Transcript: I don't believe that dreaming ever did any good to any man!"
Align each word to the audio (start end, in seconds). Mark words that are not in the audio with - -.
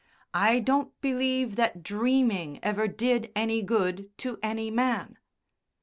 I 0.33 0.57
don't 0.57 0.99
believe 0.99 1.57
that 1.57 1.83
dreaming 1.83 2.59
ever 2.63 2.87
did 2.87 3.31
any 3.35 3.61
good 3.61 4.09
to 4.17 4.39
any 4.41 4.71
man!" 4.71 5.19